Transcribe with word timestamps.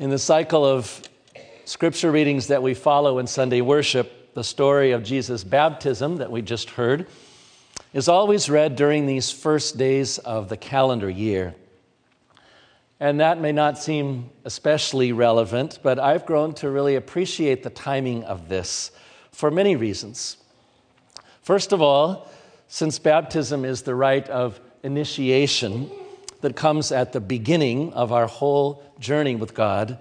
In 0.00 0.10
the 0.10 0.18
cycle 0.18 0.64
of 0.64 1.02
scripture 1.64 2.12
readings 2.12 2.46
that 2.46 2.62
we 2.62 2.72
follow 2.72 3.18
in 3.18 3.26
Sunday 3.26 3.60
worship, 3.60 4.32
the 4.32 4.44
story 4.44 4.92
of 4.92 5.02
Jesus' 5.02 5.42
baptism 5.42 6.18
that 6.18 6.30
we 6.30 6.40
just 6.40 6.70
heard 6.70 7.08
is 7.92 8.08
always 8.08 8.48
read 8.48 8.76
during 8.76 9.06
these 9.06 9.32
first 9.32 9.76
days 9.76 10.18
of 10.18 10.48
the 10.48 10.56
calendar 10.56 11.10
year. 11.10 11.56
And 13.00 13.18
that 13.18 13.40
may 13.40 13.50
not 13.50 13.76
seem 13.76 14.30
especially 14.44 15.10
relevant, 15.10 15.80
but 15.82 15.98
I've 15.98 16.26
grown 16.26 16.54
to 16.54 16.70
really 16.70 16.94
appreciate 16.94 17.64
the 17.64 17.70
timing 17.70 18.22
of 18.22 18.48
this 18.48 18.92
for 19.32 19.50
many 19.50 19.74
reasons. 19.74 20.36
First 21.42 21.72
of 21.72 21.82
all, 21.82 22.30
since 22.68 23.00
baptism 23.00 23.64
is 23.64 23.82
the 23.82 23.96
rite 23.96 24.28
of 24.28 24.60
initiation 24.84 25.90
that 26.40 26.56
comes 26.56 26.92
at 26.92 27.12
the 27.12 27.20
beginning 27.20 27.92
of 27.94 28.12
our 28.12 28.26
whole 28.26 28.82
journey 28.98 29.34
with 29.34 29.54
God, 29.54 29.98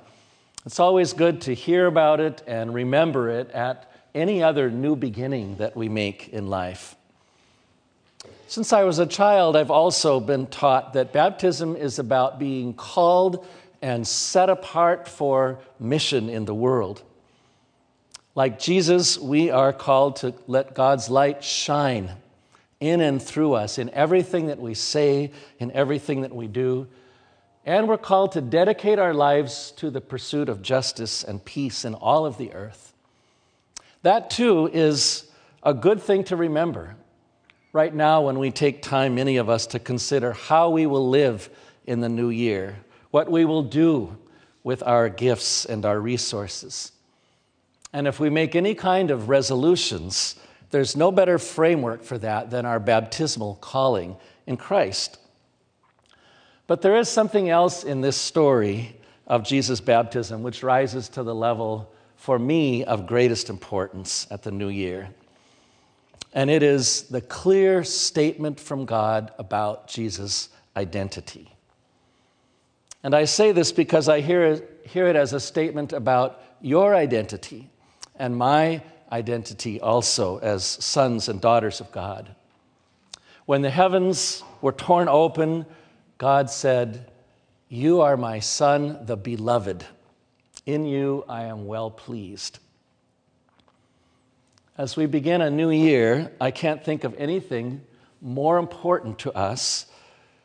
it's 0.65 0.79
always 0.79 1.13
good 1.13 1.41
to 1.41 1.53
hear 1.53 1.87
about 1.87 2.19
it 2.19 2.43
and 2.45 2.73
remember 2.73 3.29
it 3.29 3.49
at 3.51 3.89
any 4.13 4.43
other 4.43 4.69
new 4.69 4.95
beginning 4.95 5.57
that 5.57 5.75
we 5.75 5.89
make 5.89 6.29
in 6.29 6.47
life. 6.47 6.95
Since 8.47 8.73
I 8.73 8.83
was 8.83 8.99
a 8.99 9.05
child, 9.05 9.55
I've 9.55 9.71
also 9.71 10.19
been 10.19 10.47
taught 10.47 10.93
that 10.93 11.13
baptism 11.13 11.75
is 11.75 11.99
about 11.99 12.39
being 12.39 12.73
called 12.73 13.45
and 13.81 14.07
set 14.07 14.49
apart 14.49 15.07
for 15.07 15.59
mission 15.79 16.29
in 16.29 16.45
the 16.45 16.55
world. 16.55 17.01
Like 18.35 18.59
Jesus, 18.59 19.17
we 19.17 19.49
are 19.49 19.73
called 19.73 20.17
to 20.17 20.33
let 20.47 20.73
God's 20.73 21.09
light 21.09 21.43
shine 21.43 22.11
in 22.79 23.01
and 23.01 23.21
through 23.21 23.53
us 23.53 23.77
in 23.77 23.89
everything 23.91 24.47
that 24.47 24.59
we 24.59 24.73
say, 24.73 25.31
in 25.59 25.71
everything 25.71 26.21
that 26.21 26.35
we 26.35 26.47
do. 26.47 26.87
And 27.65 27.87
we're 27.87 27.97
called 27.97 28.33
to 28.33 28.41
dedicate 28.41 28.99
our 28.99 29.13
lives 29.13 29.71
to 29.77 29.89
the 29.89 30.01
pursuit 30.01 30.47
of 30.47 30.61
justice 30.61 31.23
and 31.23 31.43
peace 31.43 31.83
in 31.83 31.95
all 31.95 32.25
of 32.25 32.37
the 32.37 32.53
earth. 32.53 32.93
That 34.03 34.29
too 34.29 34.69
is 34.71 35.29
a 35.63 35.73
good 35.73 36.01
thing 36.01 36.23
to 36.25 36.35
remember 36.35 36.95
right 37.73 37.93
now 37.93 38.21
when 38.21 38.39
we 38.39 38.51
take 38.51 38.81
time, 38.81 39.15
many 39.15 39.37
of 39.37 39.49
us, 39.49 39.67
to 39.67 39.79
consider 39.79 40.33
how 40.33 40.69
we 40.69 40.85
will 40.85 41.09
live 41.09 41.49
in 41.85 41.99
the 41.99 42.09
new 42.09 42.29
year, 42.29 42.77
what 43.11 43.29
we 43.29 43.43
will 43.43 43.63
do 43.63 44.17
with 44.63 44.83
our 44.83 45.09
gifts 45.09 45.65
and 45.65 45.85
our 45.85 45.99
resources. 45.99 46.91
And 47.91 48.07
if 48.07 48.19
we 48.19 48.29
make 48.29 48.55
any 48.55 48.75
kind 48.75 49.11
of 49.11 49.29
resolutions, 49.29 50.35
there's 50.71 50.95
no 50.95 51.11
better 51.11 51.39
framework 51.39 52.03
for 52.03 52.17
that 52.17 52.49
than 52.49 52.65
our 52.65 52.79
baptismal 52.79 53.55
calling 53.55 54.17
in 54.45 54.57
Christ. 54.57 55.17
But 56.67 56.81
there 56.81 56.97
is 56.97 57.07
something 57.07 57.49
else 57.49 57.83
in 57.83 58.01
this 58.01 58.17
story 58.17 58.95
of 59.25 59.43
Jesus' 59.43 59.79
baptism 59.79 60.43
which 60.43 60.63
rises 60.63 61.09
to 61.09 61.23
the 61.23 61.35
level, 61.35 61.93
for 62.15 62.37
me, 62.37 62.83
of 62.83 63.07
greatest 63.07 63.49
importance 63.49 64.27
at 64.29 64.43
the 64.43 64.51
new 64.51 64.69
year 64.69 65.09
and 66.37 66.51
it 66.51 66.61
is 66.61 67.03
the 67.03 67.21
clear 67.21 67.83
statement 67.83 68.59
from 68.59 68.85
God 68.85 69.31
about 69.39 69.87
Jesus' 69.87 70.49
identity. 70.75 71.51
And 73.03 73.15
I 73.15 73.25
say 73.25 73.51
this 73.51 73.71
because 73.71 74.07
I 74.07 74.21
hear 74.21 74.43
it, 74.43 74.85
hear 74.85 75.07
it 75.07 75.15
as 75.15 75.33
a 75.33 75.39
statement 75.39 75.93
about 75.93 76.41
your 76.61 76.95
identity 76.95 77.71
and 78.17 78.37
my 78.37 78.83
identity 79.11 79.79
also 79.79 80.37
as 80.39 80.63
sons 80.63 81.29
and 81.29 81.39
daughters 81.41 81.79
of 81.81 81.91
God. 81.91 82.35
When 83.45 83.61
the 83.61 83.69
heavens 83.69 84.43
were 84.61 84.71
torn 84.71 85.07
open, 85.07 85.65
God 86.17 86.49
said, 86.49 87.09
You 87.69 88.01
are 88.01 88.17
my 88.17 88.39
son, 88.39 89.05
the 89.05 89.15
beloved. 89.15 89.85
In 90.65 90.85
you 90.85 91.23
I 91.29 91.43
am 91.43 91.65
well 91.65 91.89
pleased. 91.89 92.59
As 94.77 94.95
we 94.97 95.05
begin 95.05 95.41
a 95.41 95.49
new 95.49 95.71
year, 95.71 96.31
I 96.39 96.51
can't 96.51 96.83
think 96.83 97.03
of 97.03 97.15
anything 97.17 97.81
more 98.21 98.57
important 98.57 99.19
to 99.19 99.33
us 99.33 99.85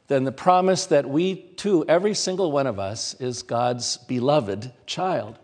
than 0.06 0.24
the 0.24 0.32
promise 0.32 0.86
that 0.86 1.08
we 1.08 1.36
too, 1.36 1.84
every 1.88 2.14
single 2.14 2.52
one 2.52 2.66
of 2.66 2.78
us, 2.78 3.14
is 3.14 3.42
God's 3.42 3.96
beloved 3.96 4.72
child. 4.86 5.38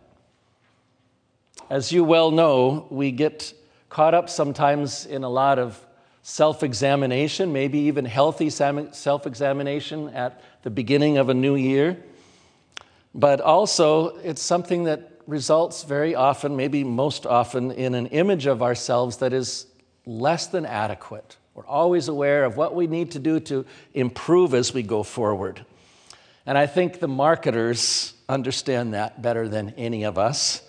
As 1.71 1.93
you 1.93 2.03
well 2.03 2.31
know, 2.31 2.87
we 2.89 3.13
get 3.13 3.53
caught 3.91 4.15
up 4.15 4.31
sometimes 4.31 5.05
in 5.05 5.23
a 5.23 5.29
lot 5.29 5.59
of 5.59 5.79
self 6.23 6.63
examination, 6.63 7.53
maybe 7.53 7.79
even 7.81 8.07
healthy 8.07 8.49
self 8.49 9.27
examination 9.27 10.09
at 10.11 10.41
the 10.63 10.71
beginning 10.71 11.19
of 11.19 11.29
a 11.29 11.35
new 11.35 11.57
year. 11.57 12.03
But 13.15 13.43
also, 13.43 14.17
it's 14.19 14.41
something 14.41 14.85
that 14.85 15.13
results 15.27 15.83
very 15.83 16.15
often, 16.15 16.57
maybe 16.57 16.85
most 16.85 17.27
often, 17.27 17.71
in 17.73 17.95
an 17.95 18.07
image 18.07 18.47
of 18.47 18.63
ourselves 18.63 19.19
that 19.19 19.35
is 19.35 19.67
less 20.07 20.47
than 20.47 20.65
adequate. 20.65 21.37
We're 21.53 21.67
always 21.67 22.09
aware 22.09 22.45
of 22.45 22.57
what 22.57 22.75
we 22.75 22.87
need 22.87 23.11
to 23.11 23.19
do 23.19 23.41
to 23.41 23.67
improve 23.93 24.55
as 24.55 24.73
we 24.73 24.83
go 24.83 25.03
forward. 25.03 25.67
And 26.47 26.57
I 26.57 26.67
think 26.67 27.01
the 27.01 27.09
marketers 27.09 28.15
understand 28.27 28.95
that 28.95 29.21
better 29.21 29.49
than 29.49 29.75
any 29.77 30.05
of 30.05 30.17
us. 30.17 30.63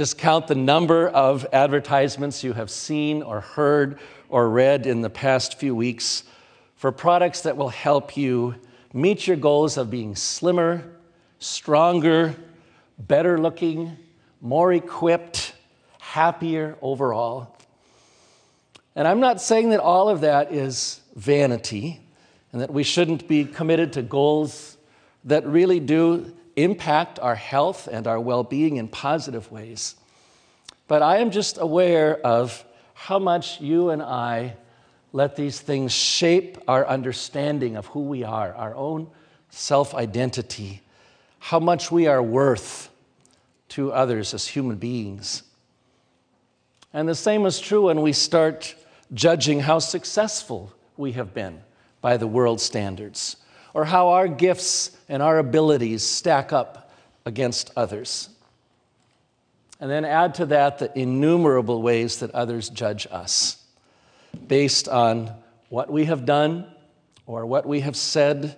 Just 0.00 0.16
count 0.16 0.46
the 0.46 0.54
number 0.54 1.08
of 1.08 1.46
advertisements 1.52 2.42
you 2.42 2.54
have 2.54 2.70
seen 2.70 3.22
or 3.22 3.42
heard 3.42 3.98
or 4.30 4.48
read 4.48 4.86
in 4.86 5.02
the 5.02 5.10
past 5.10 5.58
few 5.58 5.74
weeks 5.74 6.24
for 6.74 6.90
products 6.90 7.42
that 7.42 7.58
will 7.58 7.68
help 7.68 8.16
you 8.16 8.54
meet 8.94 9.26
your 9.26 9.36
goals 9.36 9.76
of 9.76 9.90
being 9.90 10.16
slimmer, 10.16 10.90
stronger, 11.38 12.34
better 12.98 13.36
looking, 13.36 13.94
more 14.40 14.72
equipped, 14.72 15.52
happier 15.98 16.78
overall. 16.80 17.54
And 18.96 19.06
I'm 19.06 19.20
not 19.20 19.38
saying 19.38 19.68
that 19.68 19.80
all 19.80 20.08
of 20.08 20.22
that 20.22 20.50
is 20.50 21.02
vanity 21.14 22.00
and 22.52 22.62
that 22.62 22.72
we 22.72 22.84
shouldn't 22.84 23.28
be 23.28 23.44
committed 23.44 23.92
to 23.92 24.00
goals 24.00 24.78
that 25.24 25.46
really 25.46 25.78
do 25.78 26.34
impact 26.62 27.18
our 27.18 27.34
health 27.34 27.88
and 27.90 28.06
our 28.06 28.20
well 28.20 28.42
being 28.42 28.76
in 28.76 28.88
positive 28.88 29.50
ways. 29.50 29.94
But 30.88 31.02
I 31.02 31.18
am 31.18 31.30
just 31.30 31.58
aware 31.58 32.18
of 32.26 32.64
how 32.94 33.18
much 33.18 33.60
you 33.60 33.90
and 33.90 34.02
I 34.02 34.56
let 35.12 35.36
these 35.36 35.60
things 35.60 35.92
shape 35.92 36.58
our 36.68 36.86
understanding 36.86 37.76
of 37.76 37.86
who 37.86 38.00
we 38.00 38.24
are, 38.24 38.54
our 38.54 38.74
own 38.74 39.08
self 39.50 39.94
identity, 39.94 40.82
how 41.38 41.60
much 41.60 41.90
we 41.90 42.06
are 42.06 42.22
worth 42.22 42.90
to 43.70 43.92
others 43.92 44.34
as 44.34 44.48
human 44.48 44.76
beings. 44.76 45.42
And 46.92 47.08
the 47.08 47.14
same 47.14 47.46
is 47.46 47.60
true 47.60 47.86
when 47.86 48.02
we 48.02 48.12
start 48.12 48.74
judging 49.14 49.60
how 49.60 49.78
successful 49.78 50.72
we 50.96 51.12
have 51.12 51.32
been 51.32 51.62
by 52.00 52.16
the 52.16 52.26
world 52.26 52.60
standards, 52.60 53.36
or 53.74 53.84
how 53.84 54.08
our 54.08 54.28
gifts 54.28 54.90
and 55.08 55.22
our 55.22 55.38
abilities 55.38 56.02
stack 56.02 56.52
up 56.52 56.90
against 57.24 57.70
others. 57.76 58.28
And 59.80 59.90
then 59.90 60.04
add 60.04 60.34
to 60.36 60.46
that 60.46 60.78
the 60.78 60.98
innumerable 60.98 61.80
ways 61.80 62.18
that 62.20 62.30
others 62.32 62.68
judge 62.68 63.06
us 63.10 63.62
based 64.46 64.88
on 64.88 65.32
what 65.68 65.90
we 65.90 66.04
have 66.04 66.24
done 66.26 66.66
or 67.26 67.46
what 67.46 67.66
we 67.66 67.80
have 67.80 67.96
said, 67.96 68.56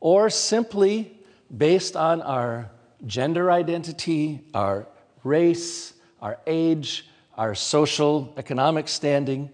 or 0.00 0.28
simply 0.28 1.16
based 1.54 1.96
on 1.96 2.20
our 2.22 2.70
gender 3.06 3.50
identity, 3.50 4.40
our 4.54 4.86
race, 5.24 5.94
our 6.20 6.38
age, 6.46 7.06
our 7.36 7.54
social, 7.54 8.32
economic 8.36 8.86
standing. 8.86 9.50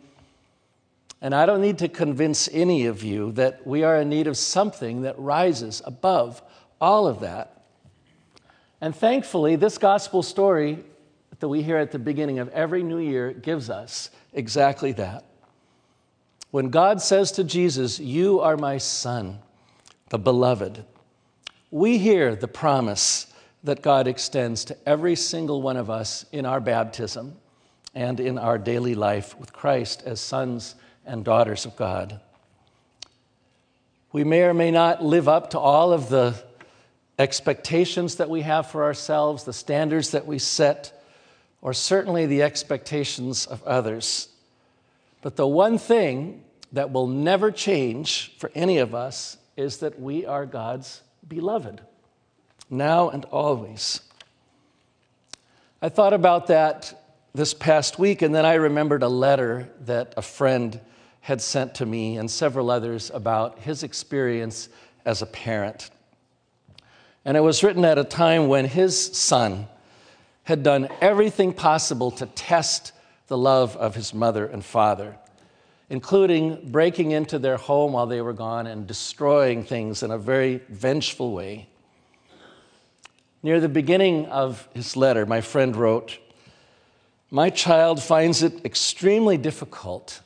And 1.20 1.34
I 1.34 1.46
don't 1.46 1.60
need 1.60 1.78
to 1.78 1.88
convince 1.88 2.48
any 2.52 2.86
of 2.86 3.02
you 3.02 3.32
that 3.32 3.66
we 3.66 3.82
are 3.82 4.00
in 4.00 4.08
need 4.08 4.26
of 4.26 4.36
something 4.36 5.02
that 5.02 5.18
rises 5.18 5.82
above 5.84 6.42
all 6.80 7.06
of 7.06 7.20
that. 7.20 7.64
And 8.80 8.94
thankfully, 8.94 9.56
this 9.56 9.78
gospel 9.78 10.22
story 10.22 10.84
that 11.40 11.48
we 11.48 11.62
hear 11.62 11.76
at 11.76 11.90
the 11.90 11.98
beginning 11.98 12.38
of 12.38 12.48
every 12.50 12.82
new 12.82 12.98
year 12.98 13.32
gives 13.32 13.68
us 13.70 14.10
exactly 14.32 14.92
that. 14.92 15.24
When 16.50 16.70
God 16.70 17.02
says 17.02 17.32
to 17.32 17.44
Jesus, 17.44 17.98
You 17.98 18.40
are 18.40 18.56
my 18.56 18.78
son, 18.78 19.40
the 20.10 20.18
beloved, 20.18 20.84
we 21.70 21.98
hear 21.98 22.34
the 22.34 22.48
promise 22.48 23.26
that 23.64 23.82
God 23.82 24.06
extends 24.06 24.64
to 24.66 24.76
every 24.86 25.16
single 25.16 25.60
one 25.60 25.76
of 25.76 25.90
us 25.90 26.24
in 26.32 26.46
our 26.46 26.60
baptism 26.60 27.36
and 27.94 28.20
in 28.20 28.38
our 28.38 28.56
daily 28.56 28.94
life 28.94 29.38
with 29.38 29.52
Christ 29.52 30.02
as 30.06 30.20
sons 30.20 30.76
and 31.08 31.24
daughters 31.24 31.66
of 31.66 31.74
God. 31.76 32.20
We 34.12 34.24
may 34.24 34.42
or 34.42 34.54
may 34.54 34.70
not 34.70 35.04
live 35.04 35.28
up 35.28 35.50
to 35.50 35.58
all 35.58 35.92
of 35.92 36.08
the 36.08 36.34
expectations 37.18 38.16
that 38.16 38.30
we 38.30 38.42
have 38.42 38.70
for 38.70 38.84
ourselves, 38.84 39.44
the 39.44 39.52
standards 39.52 40.12
that 40.12 40.26
we 40.26 40.38
set, 40.38 41.02
or 41.60 41.72
certainly 41.72 42.26
the 42.26 42.42
expectations 42.42 43.46
of 43.46 43.62
others. 43.64 44.28
But 45.20 45.36
the 45.36 45.46
one 45.46 45.78
thing 45.78 46.44
that 46.72 46.92
will 46.92 47.08
never 47.08 47.50
change 47.50 48.32
for 48.38 48.52
any 48.54 48.78
of 48.78 48.94
us 48.94 49.36
is 49.56 49.78
that 49.78 50.00
we 50.00 50.24
are 50.24 50.46
God's 50.46 51.02
beloved. 51.26 51.80
now 52.70 53.08
and 53.08 53.24
always. 53.26 54.00
I 55.80 55.88
thought 55.88 56.12
about 56.12 56.48
that 56.48 57.02
this 57.34 57.54
past 57.54 57.98
week, 57.98 58.22
and 58.22 58.34
then 58.34 58.44
I 58.44 58.54
remembered 58.54 59.02
a 59.02 59.08
letter 59.08 59.70
that 59.80 60.14
a 60.16 60.22
friend 60.22 60.80
had 61.28 61.42
sent 61.42 61.74
to 61.74 61.84
me 61.84 62.16
and 62.16 62.30
several 62.30 62.70
others 62.70 63.10
about 63.12 63.58
his 63.58 63.82
experience 63.82 64.70
as 65.04 65.20
a 65.20 65.26
parent. 65.26 65.90
And 67.22 67.36
it 67.36 67.40
was 67.40 67.62
written 67.62 67.84
at 67.84 67.98
a 67.98 68.04
time 68.04 68.48
when 68.48 68.64
his 68.64 68.98
son 68.98 69.68
had 70.44 70.62
done 70.62 70.88
everything 71.02 71.52
possible 71.52 72.10
to 72.12 72.24
test 72.24 72.92
the 73.26 73.36
love 73.36 73.76
of 73.76 73.94
his 73.94 74.14
mother 74.14 74.46
and 74.46 74.64
father, 74.64 75.18
including 75.90 76.70
breaking 76.72 77.10
into 77.10 77.38
their 77.38 77.58
home 77.58 77.92
while 77.92 78.06
they 78.06 78.22
were 78.22 78.32
gone 78.32 78.66
and 78.66 78.86
destroying 78.86 79.62
things 79.62 80.02
in 80.02 80.10
a 80.10 80.16
very 80.16 80.62
vengeful 80.70 81.34
way. 81.34 81.68
Near 83.42 83.60
the 83.60 83.68
beginning 83.68 84.24
of 84.28 84.66
his 84.72 84.96
letter, 84.96 85.26
my 85.26 85.42
friend 85.42 85.76
wrote, 85.76 86.18
My 87.30 87.50
child 87.50 88.02
finds 88.02 88.42
it 88.42 88.64
extremely 88.64 89.36
difficult 89.36 90.22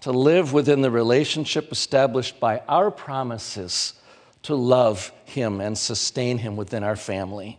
to 0.00 0.12
live 0.12 0.52
within 0.52 0.80
the 0.80 0.90
relationship 0.90 1.72
established 1.72 2.38
by 2.38 2.62
our 2.68 2.90
promises 2.90 3.94
to 4.42 4.54
love 4.54 5.12
him 5.24 5.60
and 5.60 5.76
sustain 5.76 6.38
him 6.38 6.56
within 6.56 6.84
our 6.84 6.96
family. 6.96 7.58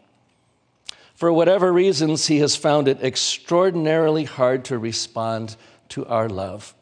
For 1.16 1.34
whatever 1.34 1.74
reasons, 1.74 2.28
he 2.28 2.40
has 2.40 2.56
found 2.56 2.88
it 2.88 3.04
extraordinarily 3.04 4.24
hard 4.24 4.64
to 4.66 4.78
respond 4.78 5.58
to 5.90 6.06
our 6.06 6.30
love. 6.30 6.74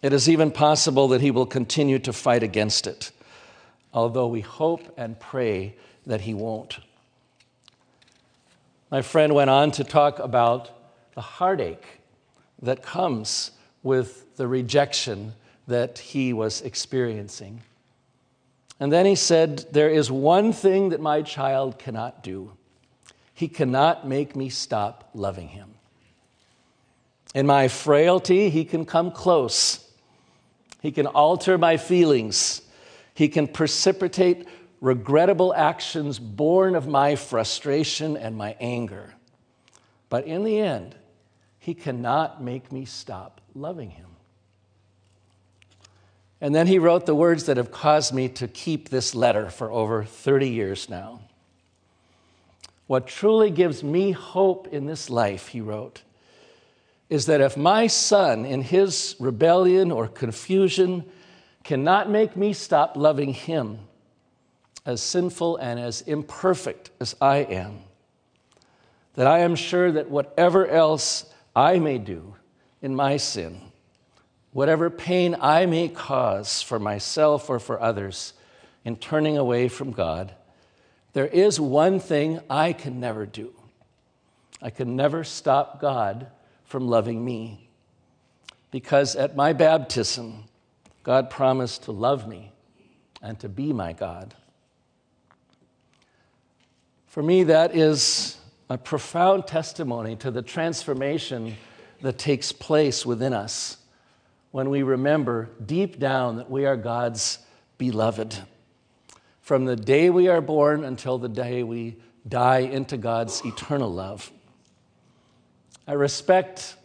It 0.00 0.12
is 0.12 0.28
even 0.28 0.50
possible 0.50 1.08
that 1.08 1.20
he 1.20 1.30
will 1.30 1.46
continue 1.46 1.98
to 2.00 2.12
fight 2.12 2.42
against 2.42 2.86
it, 2.86 3.12
although 3.92 4.28
we 4.28 4.40
hope 4.40 4.94
and 4.96 5.20
pray 5.20 5.76
that 6.06 6.22
he 6.22 6.32
won't. 6.32 6.78
My 8.90 9.02
friend 9.02 9.34
went 9.34 9.50
on 9.50 9.70
to 9.72 9.84
talk 9.84 10.18
about 10.18 10.70
the 11.14 11.20
heartache 11.20 12.00
that 12.62 12.82
comes 12.82 13.52
with 13.82 14.36
the 14.36 14.46
rejection 14.46 15.34
that 15.66 15.98
he 15.98 16.32
was 16.32 16.62
experiencing. 16.62 17.62
And 18.80 18.92
then 18.92 19.06
he 19.06 19.14
said, 19.14 19.66
There 19.72 19.90
is 19.90 20.10
one 20.10 20.52
thing 20.52 20.90
that 20.90 21.00
my 21.00 21.22
child 21.22 21.78
cannot 21.78 22.22
do. 22.22 22.52
He 23.34 23.48
cannot 23.48 24.06
make 24.06 24.36
me 24.36 24.48
stop 24.48 25.10
loving 25.14 25.48
him. 25.48 25.74
In 27.34 27.46
my 27.46 27.68
frailty, 27.68 28.50
he 28.50 28.64
can 28.64 28.84
come 28.84 29.10
close. 29.10 29.88
He 30.80 30.92
can 30.92 31.06
alter 31.06 31.56
my 31.56 31.76
feelings. 31.76 32.62
He 33.14 33.28
can 33.28 33.46
precipitate 33.46 34.46
regrettable 34.80 35.54
actions 35.54 36.18
born 36.18 36.74
of 36.74 36.88
my 36.88 37.14
frustration 37.14 38.16
and 38.16 38.36
my 38.36 38.56
anger. 38.60 39.14
But 40.08 40.26
in 40.26 40.44
the 40.44 40.58
end, 40.58 40.94
he 41.62 41.74
cannot 41.74 42.42
make 42.42 42.72
me 42.72 42.84
stop 42.84 43.40
loving 43.54 43.90
him. 43.90 44.08
And 46.40 46.52
then 46.52 46.66
he 46.66 46.80
wrote 46.80 47.06
the 47.06 47.14
words 47.14 47.44
that 47.44 47.56
have 47.56 47.70
caused 47.70 48.12
me 48.12 48.28
to 48.30 48.48
keep 48.48 48.88
this 48.88 49.14
letter 49.14 49.48
for 49.48 49.70
over 49.70 50.02
30 50.02 50.48
years 50.48 50.90
now. 50.90 51.20
What 52.88 53.06
truly 53.06 53.48
gives 53.48 53.84
me 53.84 54.10
hope 54.10 54.66
in 54.72 54.86
this 54.86 55.08
life, 55.08 55.48
he 55.48 55.60
wrote, 55.60 56.02
is 57.08 57.26
that 57.26 57.40
if 57.40 57.56
my 57.56 57.86
son, 57.86 58.44
in 58.44 58.62
his 58.62 59.14
rebellion 59.20 59.92
or 59.92 60.08
confusion, 60.08 61.04
cannot 61.62 62.10
make 62.10 62.36
me 62.36 62.52
stop 62.52 62.96
loving 62.96 63.32
him, 63.34 63.78
as 64.84 65.00
sinful 65.00 65.58
and 65.58 65.78
as 65.78 66.00
imperfect 66.00 66.90
as 66.98 67.14
I 67.20 67.36
am, 67.36 67.78
that 69.14 69.28
I 69.28 69.38
am 69.38 69.54
sure 69.54 69.92
that 69.92 70.10
whatever 70.10 70.66
else 70.66 71.26
I 71.54 71.78
may 71.78 71.98
do 71.98 72.36
in 72.80 72.94
my 72.94 73.16
sin, 73.16 73.60
whatever 74.52 74.90
pain 74.90 75.36
I 75.40 75.66
may 75.66 75.88
cause 75.88 76.62
for 76.62 76.78
myself 76.78 77.50
or 77.50 77.58
for 77.58 77.80
others 77.80 78.32
in 78.84 78.96
turning 78.96 79.36
away 79.36 79.68
from 79.68 79.92
God, 79.92 80.34
there 81.12 81.26
is 81.26 81.60
one 81.60 82.00
thing 82.00 82.40
I 82.48 82.72
can 82.72 82.98
never 82.98 83.26
do. 83.26 83.52
I 84.60 84.70
can 84.70 84.96
never 84.96 85.24
stop 85.24 85.80
God 85.80 86.28
from 86.64 86.88
loving 86.88 87.24
me. 87.24 87.68
Because 88.70 89.14
at 89.16 89.36
my 89.36 89.52
baptism, 89.52 90.44
God 91.02 91.28
promised 91.28 91.84
to 91.84 91.92
love 91.92 92.26
me 92.26 92.52
and 93.20 93.38
to 93.40 93.48
be 93.48 93.72
my 93.72 93.92
God. 93.92 94.34
For 97.06 97.22
me, 97.22 97.44
that 97.44 97.76
is 97.76 98.38
a 98.72 98.78
profound 98.78 99.46
testimony 99.46 100.16
to 100.16 100.30
the 100.30 100.40
transformation 100.40 101.56
that 102.00 102.16
takes 102.16 102.52
place 102.52 103.04
within 103.04 103.34
us 103.34 103.76
when 104.50 104.70
we 104.70 104.82
remember 104.82 105.50
deep 105.64 105.98
down 105.98 106.36
that 106.36 106.50
we 106.50 106.64
are 106.64 106.76
God's 106.76 107.38
beloved 107.76 108.34
from 109.42 109.66
the 109.66 109.76
day 109.76 110.08
we 110.08 110.28
are 110.28 110.40
born 110.40 110.84
until 110.84 111.18
the 111.18 111.28
day 111.28 111.62
we 111.62 111.96
die 112.26 112.60
into 112.60 112.96
God's 112.96 113.44
eternal 113.44 113.92
love. 113.92 114.30
I 115.86 115.92
respect 115.92 116.76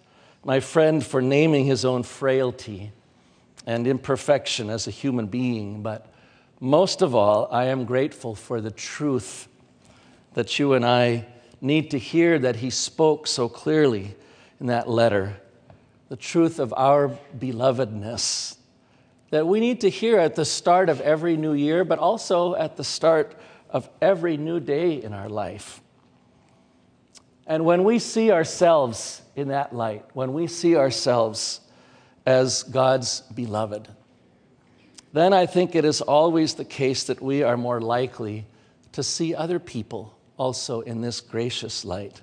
my 0.44 0.60
friend 0.60 1.06
for 1.06 1.22
naming 1.22 1.66
his 1.66 1.86
own 1.86 2.04
frailty 2.04 2.92
and 3.66 3.88
imperfection 3.88 4.70
as 4.70 4.88
a 4.88 4.92
human 4.92 5.28
being, 5.28 5.84
but 5.84 6.12
most 6.60 7.02
of 7.02 7.16
all, 7.16 7.48
I 7.50 7.66
am 7.66 7.86
grateful 7.86 8.36
for 8.36 8.60
the 8.60 8.72
truth 8.72 9.48
that 10.34 10.60
you 10.60 10.74
and 10.74 10.86
I 10.86 11.26
need 11.62 11.92
to 11.92 12.00
hear 12.00 12.40
that 12.40 12.58
he 12.58 12.70
spoke 12.70 13.28
so 13.28 13.50
clearly 13.50 14.16
in 14.60 14.68
that 14.68 14.90
letter 14.90 15.38
the 16.10 16.16
truth 16.16 16.60
of 16.60 16.74
our 16.78 17.10
belovedness, 17.38 18.56
that 19.30 19.46
we 19.46 19.60
need 19.60 19.82
to 19.82 19.90
hear 19.90 20.18
at 20.18 20.36
the 20.36 20.46
start 20.46 20.90
of 20.90 21.02
every 21.02 21.36
new 21.36 21.54
year, 21.54 21.84
but 21.84 22.00
also 22.00 22.56
at 22.56 22.78
the 22.78 22.84
start 22.84 23.36
of 23.70 23.90
every 24.02 24.38
new 24.38 24.60
day 24.60 25.04
in 25.04 25.14
our 25.14 25.28
life. 25.28 25.82
And 27.46 27.66
when 27.66 27.84
we 27.84 28.00
see 28.00 28.32
ourselves 28.32 29.22
in 29.36 29.50
that 29.50 29.74
light, 29.76 30.06
when 30.14 30.34
we 30.34 30.48
see 30.48 30.76
ourselves 30.78 31.62
as 32.26 32.64
God's 32.64 33.22
beloved, 33.22 33.90
then 35.14 35.34
I 35.34 35.46
think 35.46 35.76
it 35.76 35.86
is 35.86 36.02
always 36.02 36.54
the 36.54 36.66
case 36.66 37.06
that 37.06 37.22
we 37.22 37.44
are 37.44 37.58
more 37.58 37.82
likely 37.82 38.46
to 38.94 39.04
see 39.04 39.34
other 39.36 39.60
people 39.60 40.17
also 40.38 40.82
in 40.82 41.02
this 41.02 41.20
gracious 41.20 41.84
light. 41.84 42.22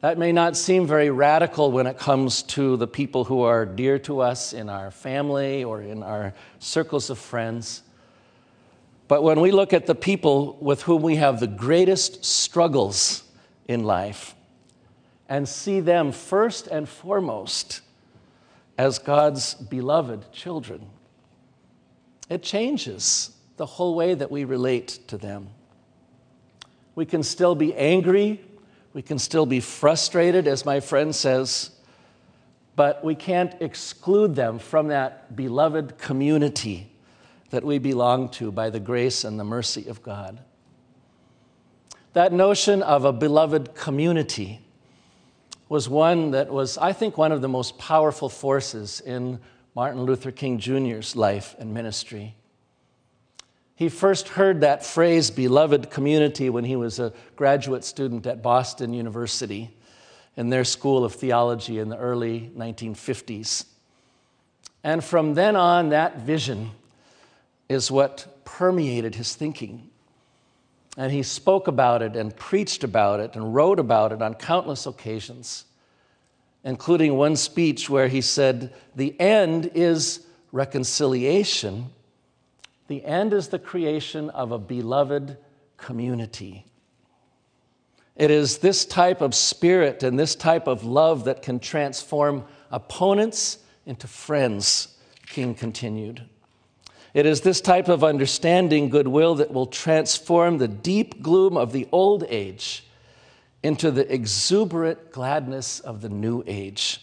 That 0.00 0.18
may 0.18 0.32
not 0.32 0.56
seem 0.56 0.86
very 0.86 1.10
radical 1.10 1.70
when 1.70 1.86
it 1.86 1.96
comes 1.96 2.42
to 2.42 2.76
the 2.76 2.88
people 2.88 3.24
who 3.24 3.42
are 3.42 3.64
dear 3.64 4.00
to 4.00 4.20
us 4.20 4.52
in 4.52 4.68
our 4.68 4.90
family 4.90 5.62
or 5.62 5.80
in 5.80 6.02
our 6.02 6.34
circles 6.58 7.08
of 7.08 7.18
friends. 7.18 7.82
But 9.06 9.22
when 9.22 9.40
we 9.40 9.52
look 9.52 9.72
at 9.72 9.86
the 9.86 9.94
people 9.94 10.58
with 10.60 10.82
whom 10.82 11.02
we 11.02 11.16
have 11.16 11.38
the 11.38 11.46
greatest 11.46 12.24
struggles 12.24 13.22
in 13.68 13.84
life 13.84 14.34
and 15.28 15.48
see 15.48 15.78
them 15.78 16.10
first 16.10 16.66
and 16.66 16.88
foremost 16.88 17.80
as 18.76 18.98
God's 18.98 19.54
beloved 19.54 20.32
children, 20.32 20.86
it 22.28 22.42
changes 22.42 23.36
the 23.56 23.66
whole 23.66 23.94
way 23.94 24.14
that 24.14 24.32
we 24.32 24.44
relate 24.44 24.98
to 25.06 25.16
them. 25.16 25.50
We 26.94 27.06
can 27.06 27.22
still 27.22 27.54
be 27.54 27.74
angry 27.74 28.40
we 28.92 29.02
can 29.02 29.18
still 29.18 29.46
be 29.46 29.60
frustrated, 29.60 30.46
as 30.46 30.66
my 30.66 30.80
friend 30.80 31.14
says, 31.14 31.70
but 32.76 33.04
we 33.04 33.14
can't 33.14 33.54
exclude 33.60 34.34
them 34.34 34.58
from 34.58 34.88
that 34.88 35.34
beloved 35.34 35.98
community 35.98 36.90
that 37.50 37.64
we 37.64 37.78
belong 37.78 38.28
to 38.30 38.52
by 38.52 38.70
the 38.70 38.80
grace 38.80 39.24
and 39.24 39.38
the 39.38 39.44
mercy 39.44 39.88
of 39.88 40.02
God. 40.02 40.40
That 42.12 42.32
notion 42.32 42.82
of 42.82 43.04
a 43.04 43.12
beloved 43.12 43.74
community 43.74 44.60
was 45.68 45.88
one 45.88 46.32
that 46.32 46.50
was, 46.50 46.76
I 46.76 46.92
think, 46.92 47.16
one 47.16 47.32
of 47.32 47.40
the 47.40 47.48
most 47.48 47.78
powerful 47.78 48.28
forces 48.28 49.00
in 49.00 49.40
Martin 49.74 50.02
Luther 50.02 50.30
King 50.30 50.58
Jr.'s 50.58 51.16
life 51.16 51.56
and 51.58 51.72
ministry. 51.72 52.34
He 53.82 53.88
first 53.88 54.28
heard 54.28 54.60
that 54.60 54.86
phrase, 54.86 55.32
beloved 55.32 55.90
community, 55.90 56.48
when 56.48 56.62
he 56.62 56.76
was 56.76 57.00
a 57.00 57.12
graduate 57.34 57.82
student 57.82 58.24
at 58.28 58.40
Boston 58.40 58.94
University 58.94 59.74
in 60.36 60.50
their 60.50 60.62
School 60.62 61.04
of 61.04 61.14
Theology 61.14 61.80
in 61.80 61.88
the 61.88 61.96
early 61.96 62.52
1950s. 62.56 63.64
And 64.84 65.02
from 65.02 65.34
then 65.34 65.56
on, 65.56 65.88
that 65.88 66.20
vision 66.20 66.70
is 67.68 67.90
what 67.90 68.44
permeated 68.44 69.16
his 69.16 69.34
thinking. 69.34 69.90
And 70.96 71.10
he 71.10 71.24
spoke 71.24 71.66
about 71.66 72.02
it 72.02 72.14
and 72.14 72.36
preached 72.36 72.84
about 72.84 73.18
it 73.18 73.34
and 73.34 73.52
wrote 73.52 73.80
about 73.80 74.12
it 74.12 74.22
on 74.22 74.34
countless 74.34 74.86
occasions, 74.86 75.64
including 76.62 77.16
one 77.16 77.34
speech 77.34 77.90
where 77.90 78.06
he 78.06 78.20
said, 78.20 78.72
The 78.94 79.20
end 79.20 79.72
is 79.74 80.24
reconciliation 80.52 81.90
The 82.88 83.04
end 83.04 83.32
is 83.32 83.48
the 83.48 83.58
creation 83.58 84.30
of 84.30 84.52
a 84.52 84.58
beloved 84.58 85.38
community. 85.76 86.66
It 88.16 88.30
is 88.30 88.58
this 88.58 88.84
type 88.84 89.20
of 89.20 89.34
spirit 89.34 90.02
and 90.02 90.18
this 90.18 90.34
type 90.34 90.66
of 90.66 90.84
love 90.84 91.24
that 91.24 91.42
can 91.42 91.58
transform 91.58 92.44
opponents 92.70 93.58
into 93.86 94.06
friends, 94.06 94.96
King 95.26 95.54
continued. 95.54 96.22
It 97.14 97.26
is 97.26 97.42
this 97.42 97.60
type 97.60 97.88
of 97.88 98.04
understanding, 98.04 98.88
goodwill, 98.88 99.34
that 99.36 99.52
will 99.52 99.66
transform 99.66 100.58
the 100.58 100.68
deep 100.68 101.22
gloom 101.22 101.56
of 101.56 101.72
the 101.72 101.86
old 101.92 102.24
age 102.28 102.86
into 103.62 103.90
the 103.90 104.12
exuberant 104.12 105.10
gladness 105.10 105.80
of 105.80 106.00
the 106.00 106.08
new 106.08 106.42
age. 106.46 107.00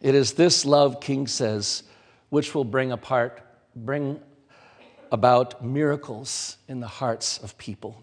It 0.00 0.14
is 0.14 0.34
this 0.34 0.64
love, 0.64 1.00
King 1.00 1.26
says, 1.26 1.84
which 2.30 2.54
will 2.54 2.64
bring 2.64 2.92
apart, 2.92 3.40
bring 3.74 4.20
about 5.14 5.64
miracles 5.64 6.56
in 6.66 6.80
the 6.80 6.88
hearts 6.88 7.38
of 7.38 7.56
people. 7.56 7.96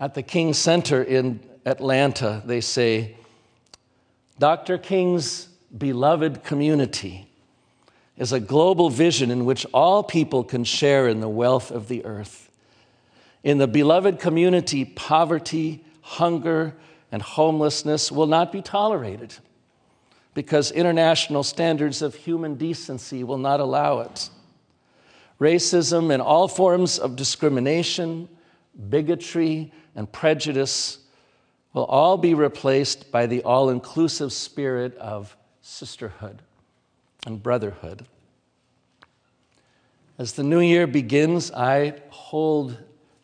At 0.00 0.14
the 0.14 0.22
King 0.24 0.52
Center 0.52 1.00
in 1.00 1.38
Atlanta, 1.64 2.42
they 2.44 2.60
say, 2.60 3.14
Dr. 4.40 4.78
King's 4.78 5.46
beloved 5.78 6.42
community 6.42 7.30
is 8.16 8.32
a 8.32 8.40
global 8.40 8.90
vision 8.90 9.30
in 9.30 9.44
which 9.44 9.64
all 9.72 10.02
people 10.02 10.42
can 10.42 10.64
share 10.64 11.06
in 11.06 11.20
the 11.20 11.28
wealth 11.28 11.70
of 11.70 11.86
the 11.86 12.04
earth. 12.04 12.50
In 13.44 13.58
the 13.58 13.68
beloved 13.68 14.18
community, 14.18 14.84
poverty, 14.84 15.84
hunger, 16.00 16.74
and 17.12 17.22
homelessness 17.22 18.10
will 18.10 18.26
not 18.26 18.50
be 18.50 18.60
tolerated 18.60 19.36
because 20.34 20.72
international 20.72 21.44
standards 21.44 22.02
of 22.02 22.16
human 22.16 22.56
decency 22.56 23.22
will 23.22 23.38
not 23.38 23.60
allow 23.60 24.00
it. 24.00 24.30
Racism 25.40 26.12
and 26.12 26.22
all 26.22 26.48
forms 26.48 26.98
of 26.98 27.16
discrimination, 27.16 28.28
bigotry, 28.88 29.72
and 29.94 30.10
prejudice 30.10 30.98
will 31.72 31.84
all 31.84 32.16
be 32.16 32.32
replaced 32.32 33.10
by 33.12 33.26
the 33.26 33.42
all 33.42 33.68
inclusive 33.68 34.32
spirit 34.32 34.96
of 34.96 35.36
sisterhood 35.60 36.40
and 37.26 37.42
brotherhood. 37.42 38.06
As 40.18 40.32
the 40.32 40.42
new 40.42 40.60
year 40.60 40.86
begins, 40.86 41.50
I 41.52 42.00
hold 42.08 42.78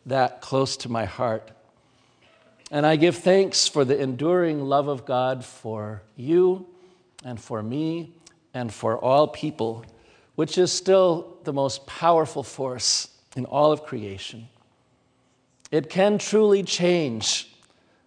that 0.05 0.41
close 0.41 0.77
to 0.77 0.89
my 0.89 1.05
heart. 1.05 1.49
And 2.69 2.85
I 2.85 2.95
give 2.95 3.17
thanks 3.17 3.67
for 3.67 3.83
the 3.83 3.99
enduring 3.99 4.61
love 4.61 4.87
of 4.87 5.05
God 5.05 5.43
for 5.43 6.03
you 6.15 6.67
and 7.25 7.39
for 7.39 7.63
me 7.63 8.13
and 8.53 8.71
for 8.71 8.97
all 8.97 9.27
people, 9.27 9.85
which 10.35 10.59
is 10.59 10.71
still 10.71 11.32
the 11.45 11.53
most 11.53 11.85
powerful 11.85 12.43
force 12.43 13.09
in 13.35 13.45
all 13.45 13.71
of 13.71 13.83
creation. 13.83 14.47
It 15.71 15.89
can 15.89 16.17
truly 16.17 16.63
change 16.63 17.49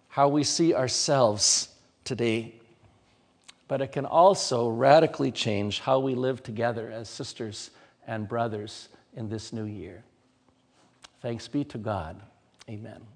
how 0.07 0.29
we 0.29 0.43
see 0.43 0.73
ourselves 0.73 1.69
today, 2.03 2.55
but 3.67 3.81
it 3.81 3.91
can 3.91 4.05
also 4.05 4.69
radically 4.69 5.31
change 5.31 5.81
how 5.81 5.99
we 5.99 6.15
live 6.15 6.41
together 6.41 6.89
as 6.89 7.09
sisters 7.09 7.71
and 8.07 8.27
brothers 8.27 8.89
in 9.15 9.27
this 9.29 9.51
new 9.51 9.65
year. 9.65 10.03
Thanks 11.21 11.47
be 11.47 11.63
to 11.65 11.77
God. 11.77 12.21
Amen. 12.69 13.01